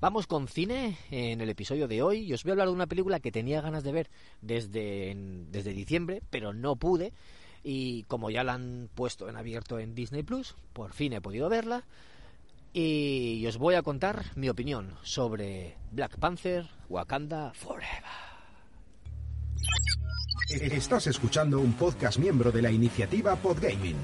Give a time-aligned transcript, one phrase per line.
[0.00, 2.86] Vamos con cine en el episodio de hoy y os voy a hablar de una
[2.86, 5.14] película que tenía ganas de ver desde,
[5.50, 7.12] desde diciembre, pero no pude.
[7.62, 11.50] Y como ya la han puesto en abierto en Disney Plus, por fin he podido
[11.50, 11.84] verla.
[12.72, 18.02] Y os voy a contar mi opinión sobre Black Panther Wakanda Forever.
[20.48, 23.98] Estás escuchando un podcast miembro de la iniciativa Podgaming.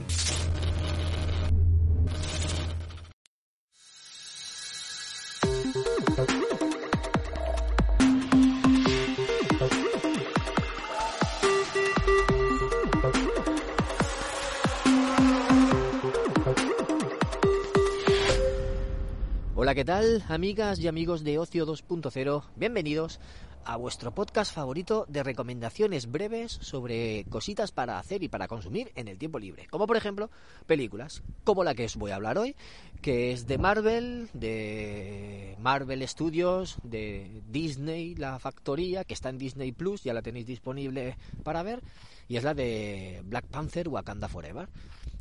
[19.67, 22.45] Hola, ¿qué tal, amigas y amigos de Ocio 2.0?
[22.55, 23.19] Bienvenidos
[23.65, 29.09] a vuestro podcast favorito de recomendaciones breves sobre cositas para hacer y para consumir en
[29.09, 29.67] el tiempo libre.
[29.69, 30.31] Como por ejemplo,
[30.69, 32.55] películas, como la que os voy a hablar hoy,
[33.03, 39.73] que es de Marvel, de Marvel Studios, de Disney, la factoría, que está en Disney
[39.73, 41.83] Plus, ya la tenéis disponible para ver,
[42.29, 44.69] y es la de Black Panther Wakanda Forever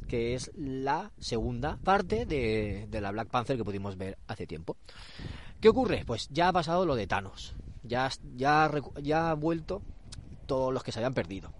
[0.07, 4.77] que es la segunda parte de, de, la Black Panther que pudimos ver hace tiempo.
[5.59, 6.03] ¿Qué ocurre?
[6.05, 7.55] Pues ya ha pasado lo de Thanos.
[7.83, 9.81] Ya, ya, ya ha vuelto
[10.45, 11.51] todos los que se habían perdido.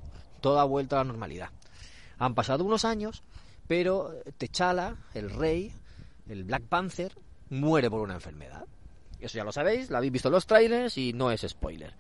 [0.41, 1.49] Todo ha vuelto a la normalidad.
[2.17, 3.23] Han pasado unos años,
[3.67, 5.73] pero T'Challa, el rey,
[6.27, 7.13] el Black Panther,
[7.49, 8.65] muere por una enfermedad.
[9.19, 11.93] Eso ya lo sabéis, lo habéis visto en los trailers y no es spoiler.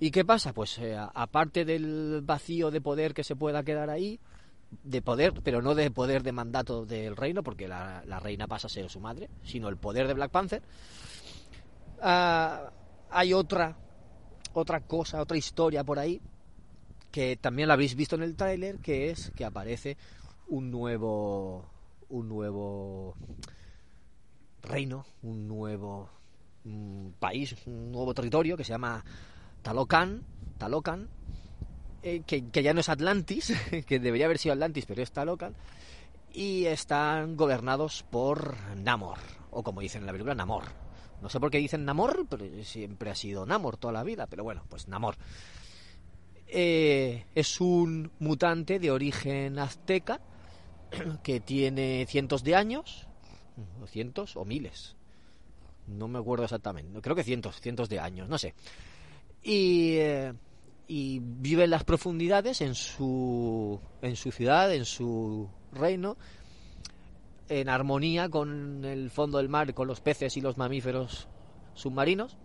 [0.00, 0.52] ¿Y qué pasa?
[0.52, 4.20] Pues eh, aparte del vacío de poder que se pueda quedar ahí,
[4.70, 8.66] de poder, pero no de poder de mandato del reino, porque la, la reina pasa
[8.66, 10.62] a ser su madre, sino el poder de Black Panther.
[11.98, 12.70] Uh,
[13.10, 13.76] hay otra,
[14.52, 16.20] otra cosa, otra historia por ahí,
[17.10, 19.96] que también la habéis visto en el tráiler, que es que aparece
[20.48, 21.64] un nuevo,
[22.08, 23.14] un nuevo
[24.62, 26.10] reino, un nuevo
[26.64, 29.04] un país, un nuevo territorio que se llama
[29.62, 30.22] Talocan,
[30.58, 31.08] Talocan,
[32.02, 33.52] eh, que, ya no es Atlantis,
[33.86, 35.54] que debería haber sido Atlantis, pero está local,
[36.32, 39.18] y están gobernados por Namor,
[39.50, 40.64] o como dicen en la película, Namor.
[41.20, 44.44] No sé por qué dicen Namor, pero siempre ha sido Namor toda la vida, pero
[44.44, 45.16] bueno, pues Namor.
[46.46, 50.20] Eh, es un mutante de origen azteca
[51.22, 53.08] que tiene cientos de años,
[53.82, 54.94] o cientos o miles,
[55.88, 58.54] no me acuerdo exactamente, creo que cientos, cientos de años, no sé.
[59.42, 59.96] Y...
[59.96, 60.32] Eh,
[60.88, 66.16] y vive en las profundidades en su en su ciudad, en su reino,
[67.48, 71.28] en armonía con el fondo del mar, con los peces y los mamíferos
[71.74, 72.38] submarinos,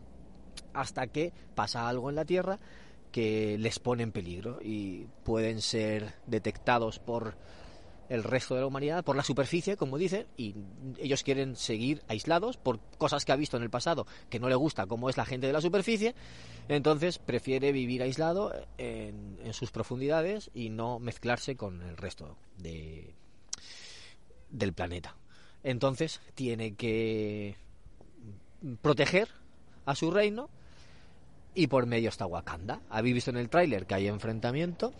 [0.73, 2.59] hasta que pasa algo en la Tierra
[3.13, 7.37] que les pone en peligro y pueden ser detectados por
[8.09, 10.55] el resto de la humanidad por la superficie, como dicen, y
[10.99, 14.55] ellos quieren seguir aislados por cosas que ha visto en el pasado que no le
[14.55, 16.15] gusta, como es la gente de la superficie,
[16.67, 23.13] entonces prefiere vivir aislado en, en sus profundidades y no mezclarse con el resto de,
[24.49, 25.15] del planeta.
[25.63, 27.55] Entonces tiene que
[28.81, 29.29] proteger
[29.85, 30.49] a su reino
[31.55, 32.81] y por medio está Wakanda.
[32.89, 34.93] Habéis visto en el tráiler que hay enfrentamiento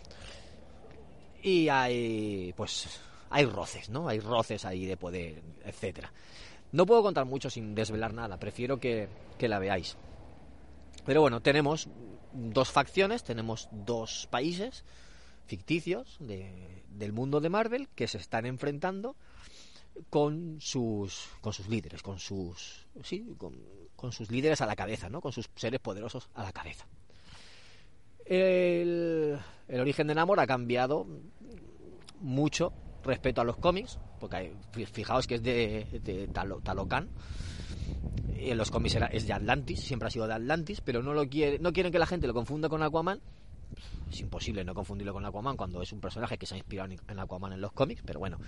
[1.44, 3.00] y hay pues
[3.30, 4.08] hay roces, ¿no?
[4.08, 6.10] Hay roces ahí de poder, etcétera.
[6.72, 9.96] No puedo contar mucho sin desvelar nada, prefiero que, que la veáis.
[11.04, 11.88] Pero bueno, tenemos
[12.32, 14.84] dos facciones, tenemos dos países
[15.46, 19.14] ficticios de, del mundo de Marvel que se están enfrentando
[20.08, 23.54] con sus con sus líderes, con sus sí, con,
[23.96, 25.20] con sus líderes a la cabeza, ¿no?
[25.20, 26.86] Con sus seres poderosos a la cabeza.
[28.24, 29.38] El,
[29.68, 31.06] el origen de Namor ha cambiado
[32.20, 32.72] mucho
[33.02, 34.52] respecto a los cómics, porque hay,
[34.92, 37.10] fijaos que es de, de Talo, Talocan.
[38.36, 41.28] En los cómics era, es de Atlantis, siempre ha sido de Atlantis, pero no lo
[41.28, 43.20] quiere, no quieren que la gente lo confunda con Aquaman.
[44.10, 47.18] Es imposible no confundirlo con Aquaman cuando es un personaje que se ha inspirado en
[47.18, 48.38] Aquaman en los cómics, pero bueno,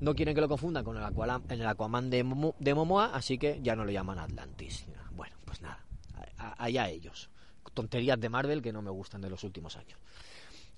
[0.00, 3.60] no quieren que lo confundan con el Aquaman, el Aquaman de, de Momoa, así que
[3.62, 4.86] ya no lo llaman Atlantis.
[5.12, 5.84] Bueno, pues nada,
[6.58, 7.30] allá ellos.
[7.74, 9.98] Tonterías de Marvel que no me gustan de los últimos años.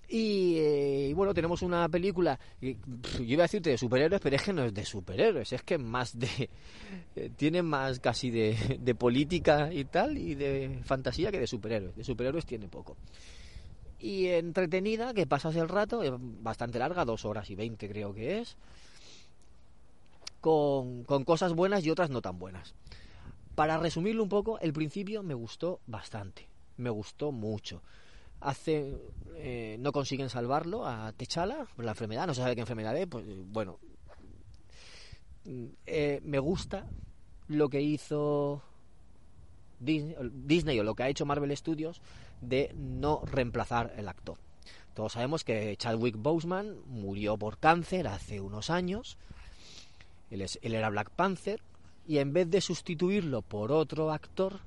[0.08, 2.74] Y, eh, bueno, tenemos una película, yo
[3.20, 6.18] iba a decirte de superhéroes, pero es que no es de superhéroes, es que más
[6.18, 6.50] de...
[7.16, 11.96] eh, tiene más casi de, de política y tal, y de fantasía que de superhéroes.
[11.96, 12.98] De superhéroes tiene poco.
[14.00, 18.40] Y entretenida, que pasas el rato, es bastante larga, dos horas y veinte creo que
[18.40, 18.56] es,
[20.40, 22.74] con cosas buenas y otras no tan buenas.
[23.54, 27.82] Para resumirlo un poco, el principio me gustó bastante, me gustó mucho.
[28.40, 28.96] Hace,
[29.36, 33.06] eh, no consiguen salvarlo a Techala por la enfermedad, no se sabe qué enfermedad es,
[33.06, 33.78] pues bueno.
[35.44, 36.86] Mm, eh, me gusta
[37.48, 38.62] lo que hizo
[39.80, 42.00] Disney, Disney o lo que ha hecho Marvel Studios
[42.40, 44.38] de no reemplazar el actor.
[44.94, 49.16] Todos sabemos que Chadwick Boseman murió por cáncer hace unos años.
[50.30, 51.60] Él, es- él era Black Panther
[52.06, 54.60] y en vez de sustituirlo por otro actor,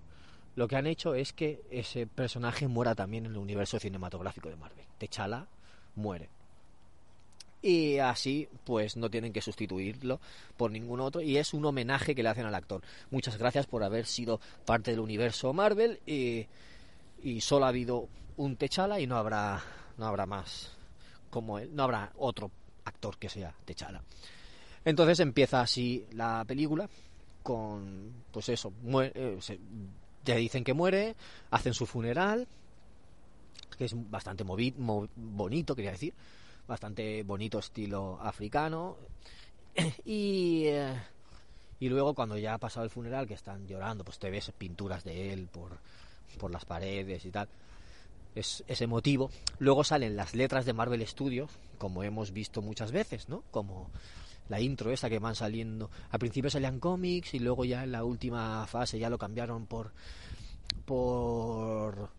[0.55, 4.55] lo que han hecho es que ese personaje muera también en el universo cinematográfico de
[4.55, 4.85] Marvel.
[4.97, 5.47] T'Challa
[5.95, 6.29] muere.
[7.61, 10.19] Y así, pues no tienen que sustituirlo
[10.55, 11.21] por ningún otro.
[11.21, 12.81] Y es un homenaje que le hacen al actor.
[13.09, 15.99] Muchas gracias por haber sido parte del universo Marvel.
[16.05, 16.45] Y,
[17.23, 18.07] y solo ha habido
[18.37, 19.61] un T'Challa y no habrá,
[19.97, 20.71] no habrá más
[21.29, 21.75] como él.
[21.75, 22.51] No habrá otro
[22.85, 24.01] actor que sea T'Challa.
[24.85, 26.87] Entonces empieza así la película
[27.41, 28.71] con, pues eso,
[29.01, 29.39] eh,
[30.25, 31.15] ya dicen que muere,
[31.51, 32.47] hacen su funeral,
[33.77, 36.13] que es bastante movi- mo- bonito, quería decir,
[36.67, 38.97] bastante bonito estilo africano,
[40.05, 40.93] y, eh,
[41.79, 45.03] y luego cuando ya ha pasado el funeral, que están llorando, pues te ves pinturas
[45.03, 45.77] de él por,
[46.39, 47.47] por las paredes y tal,
[48.33, 49.29] es, es emotivo.
[49.59, 53.43] Luego salen las letras de Marvel Studios, como hemos visto muchas veces, ¿no?
[53.51, 53.89] Como
[54.49, 55.89] la intro esa que van saliendo.
[56.09, 59.93] Al principio salían cómics y luego ya en la última fase ya lo cambiaron por
[60.85, 62.11] por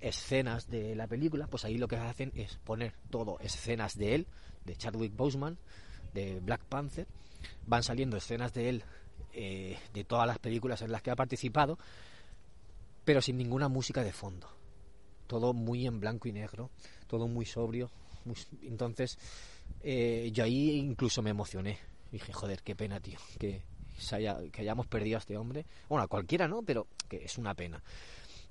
[0.00, 4.26] escenas de la película, pues ahí lo que hacen es poner todo escenas de él,
[4.64, 5.58] de Chadwick Boseman,
[6.12, 7.06] de Black Panther,
[7.66, 8.84] van saliendo escenas de él
[9.32, 11.78] eh, de todas las películas en las que ha participado,
[13.04, 14.48] pero sin ninguna música de fondo.
[15.26, 16.70] Todo muy en blanco y negro,
[17.06, 17.90] todo muy sobrio.
[18.62, 19.18] entonces,
[19.82, 21.78] eh, yo ahí incluso me emocioné.
[22.10, 23.62] Dije, joder, qué pena, tío, que,
[24.52, 25.64] que hayamos perdido a este hombre.
[25.88, 26.62] Bueno, a cualquiera, ¿no?
[26.62, 27.82] Pero que es una pena.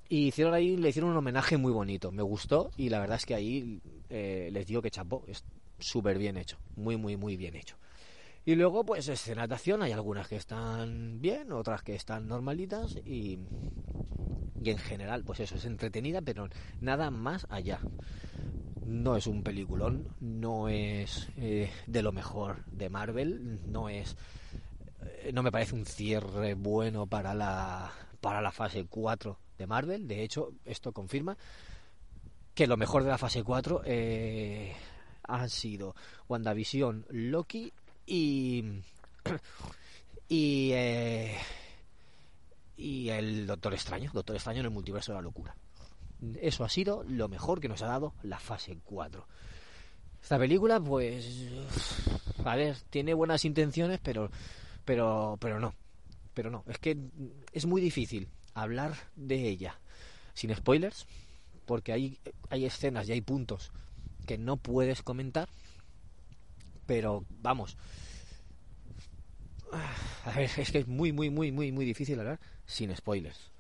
[0.08, 2.12] Y hicieron ahí, le hicieron un homenaje muy bonito.
[2.12, 3.80] Me gustó y la verdad es que ahí
[4.10, 5.24] eh, les digo que chapó.
[5.28, 5.44] Es
[5.78, 6.58] súper bien hecho.
[6.76, 7.78] Muy, muy, muy bien hecho.
[8.44, 9.84] Y luego, pues, escenas de acción.
[9.84, 12.96] Hay algunas que están bien, otras que están normalitas.
[13.06, 13.38] Y
[14.64, 16.50] en general, pues eso, es entretenida, pero
[16.82, 17.80] nada más allá.
[18.90, 24.18] No es un peliculón, no es eh, de lo mejor de Marvel, no es
[25.04, 30.08] eh, no me parece un cierre bueno para la para la fase 4 de Marvel.
[30.08, 31.38] De hecho, esto confirma
[32.56, 34.74] que lo mejor de la fase 4 eh,
[35.24, 35.96] han sido
[36.28, 37.72] WandaVision, Loki
[38.08, 38.82] y
[40.28, 41.38] y eh,
[42.76, 45.56] y el Doctor Extraño, Doctor Extraño en el multiverso de la locura.
[46.42, 49.26] Eso ha sido lo mejor que nos ha dado la fase 4.
[50.22, 51.48] Esta película, pues,
[52.44, 54.30] a ver, tiene buenas intenciones, pero,
[54.84, 55.74] pero, pero no,
[56.34, 56.64] pero no.
[56.68, 56.98] Es que
[57.54, 59.80] es muy difícil hablar de ella
[60.34, 61.06] sin spoilers,
[61.66, 62.20] porque hay,
[62.50, 63.72] hay escenas y hay puntos
[64.26, 65.50] que no puedes comentar,
[66.86, 67.78] pero vamos.
[70.26, 73.52] A ver, es que es muy, muy, muy, muy, muy difícil hablar sin spoilers.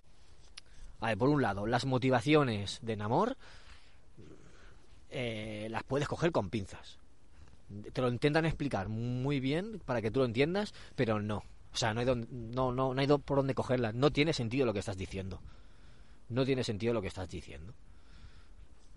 [0.99, 3.37] A ver, por un lado, las motivaciones de Namor
[5.09, 6.97] eh, las puedes coger con pinzas.
[7.93, 11.43] Te lo intentan explicar muy bien para que tú lo entiendas, pero no.
[11.71, 13.93] O sea, no hay, no, no, no hay por dónde cogerlas.
[13.93, 15.39] No tiene sentido lo que estás diciendo.
[16.29, 17.73] No tiene sentido lo que estás diciendo.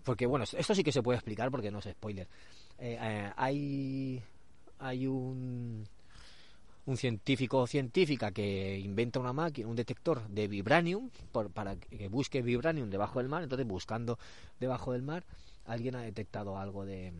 [0.03, 2.27] Porque, bueno, esto sí que se puede explicar porque no es spoiler.
[2.77, 4.21] Eh, eh, hay,
[4.79, 5.87] hay un,
[6.85, 11.97] un científico o científica que inventa una máquina, un detector de vibranium por- para que
[11.97, 13.43] que busque vibranium debajo del mar.
[13.43, 14.19] Entonces, buscando
[14.59, 15.23] debajo del mar,
[15.65, 17.13] alguien ha detectado algo de,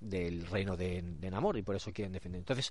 [0.00, 2.38] del reino de, Namor y por eso quieren defender.
[2.38, 2.70] Entonces,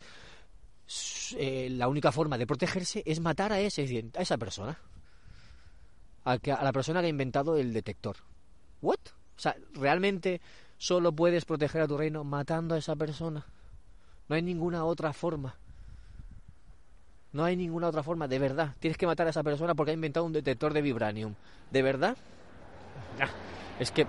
[1.38, 4.78] eh, la única forma de protegerse es matar a, ese, a esa persona.
[6.24, 8.16] A, que- a la persona que ha inventado el detector.
[8.82, 9.00] ¿What?
[9.38, 10.40] O sea, ¿realmente
[10.78, 13.46] solo puedes proteger a tu reino matando a esa persona?
[14.30, 15.58] No hay ninguna otra forma.
[17.34, 18.76] No hay ninguna otra forma, de verdad.
[18.80, 21.36] Tienes que matar a esa persona porque ha inventado un detector de vibranium.
[21.72, 22.18] ¿De verdad?
[23.80, 24.06] Es que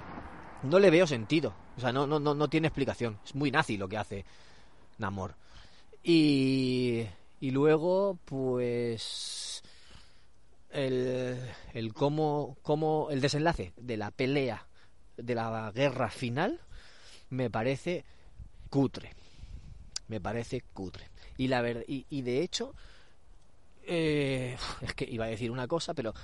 [0.62, 1.54] no le veo sentido.
[1.76, 3.18] O sea, no, no, no, no tiene explicación.
[3.24, 4.24] Es muy nazi lo que hace
[4.98, 5.36] Namor.
[6.02, 7.06] Y,
[7.40, 9.62] y luego, pues.
[10.70, 11.38] El,
[11.74, 13.08] el cómo, cómo.
[13.10, 14.66] El desenlace de la pelea,
[15.16, 16.60] de la guerra final,
[17.30, 18.04] me parece
[18.68, 19.14] cutre.
[20.08, 21.08] Me parece cutre.
[21.38, 22.74] Y, la ver y, y de hecho,
[23.86, 26.14] eh, es que iba a decir una cosa, pero,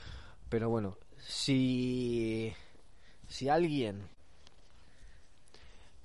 [0.48, 2.52] pero bueno, si,
[3.28, 4.08] si alguien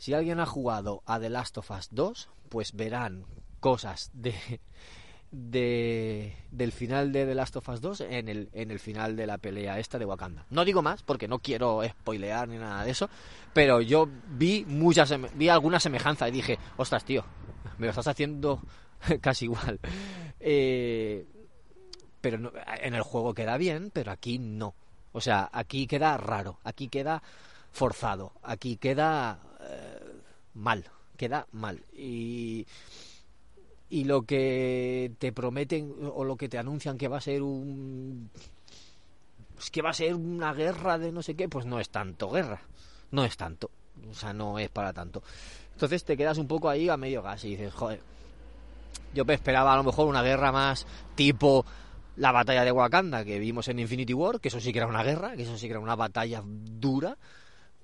[0.03, 3.23] si alguien ha jugado a The Last of Us 2, pues verán
[3.61, 4.35] cosas de,
[5.31, 9.25] de, del final de The Last of Us 2 en el, en el final de
[9.25, 10.45] la pelea esta de Wakanda.
[10.49, 13.09] No digo más porque no quiero spoilear ni nada de eso,
[13.53, 17.23] pero yo vi muchas vi alguna semejanza y dije, ostras, tío,
[17.77, 18.61] me lo estás haciendo
[19.21, 19.79] casi igual.
[20.39, 21.25] Eh,
[22.23, 24.75] pero no, en el juego queda bien, pero aquí no.
[25.11, 27.21] O sea, aquí queda raro, aquí queda
[27.73, 30.21] forzado, aquí queda eh,
[30.53, 30.85] mal,
[31.17, 31.83] queda mal.
[31.91, 32.65] Y,
[33.89, 38.29] y lo que te prometen o lo que te anuncian que va a ser un...
[39.59, 42.29] Es que va a ser una guerra de no sé qué, pues no es tanto
[42.31, 42.61] guerra,
[43.11, 43.69] no es tanto,
[44.09, 45.21] o sea, no es para tanto.
[45.73, 47.99] Entonces te quedas un poco ahí a medio gas y dices, joder,
[49.13, 51.65] yo me esperaba a lo mejor una guerra más tipo
[52.15, 55.03] la batalla de Wakanda que vimos en Infinity War, que eso sí que era una
[55.03, 57.17] guerra, que eso sí que era una batalla dura,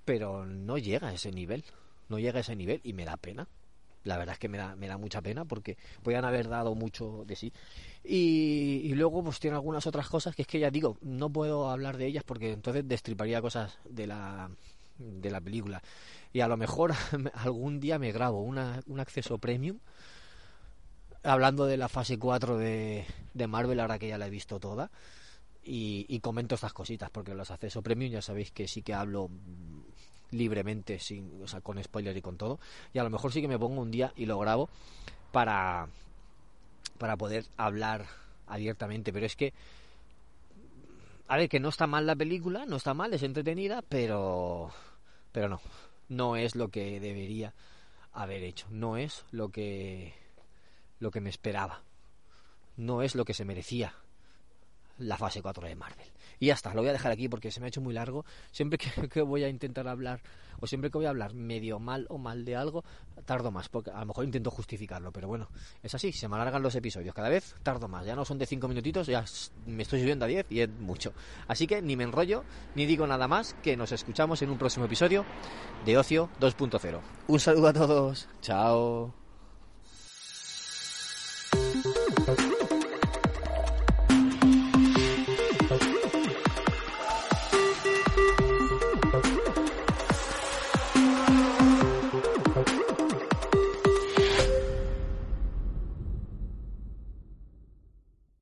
[0.05, 1.63] pero no llega a ese nivel,
[2.09, 3.47] no llega a ese nivel y me da pena.
[4.03, 7.25] La verdad es que me da, me da mucha pena porque podían haber dado mucho
[7.27, 7.51] de sí.
[8.03, 11.69] Y, y luego pues tiene algunas otras cosas que es que ya digo, no puedo
[11.69, 14.49] hablar de ellas porque entonces destriparía cosas de la,
[14.97, 15.81] de la película.
[16.31, 16.93] Y a lo mejor
[17.33, 19.79] algún día me grabo una, un acceso premium
[21.23, 24.91] hablando de la fase 4 de, de Marvel, ahora que ya la he visto toda,
[25.63, 29.29] y, y comento estas cositas, porque los acceso premium ya sabéis que sí que hablo
[30.31, 32.59] libremente, sin, o sea, con spoiler y con todo,
[32.93, 34.69] y a lo mejor sí que me pongo un día y lo grabo
[35.31, 35.87] para,
[36.97, 38.05] para poder hablar
[38.47, 39.53] abiertamente, pero es que
[41.27, 44.71] a ver, que no está mal la película, no está mal, es entretenida, pero
[45.31, 45.61] pero no,
[46.09, 47.53] no es lo que debería
[48.13, 50.15] haber hecho, no es lo que
[50.99, 51.83] lo que me esperaba.
[52.77, 53.93] No es lo que se merecía
[54.99, 56.07] la fase 4 de Marvel.
[56.39, 58.25] Y ya está, lo voy a dejar aquí porque se me ha hecho muy largo.
[58.51, 60.21] Siempre que, que, voy a intentar hablar,
[60.59, 62.83] o siempre que voy a hablar medio mal o mal de algo,
[63.25, 65.49] tardo más, porque a lo mejor intento justificarlo, pero bueno,
[65.83, 68.45] es así, se me alargan los episodios, cada vez tardo más, ya no son de
[68.45, 69.23] 5 minutitos, ya
[69.65, 71.13] me estoy subiendo a 10 y es mucho.
[71.47, 72.43] Así que ni me enrollo,
[72.75, 75.25] ni digo nada más, que nos escuchamos en un próximo episodio
[75.85, 76.99] de Ocio 2.0.
[77.27, 79.18] Un saludo a todos, chao.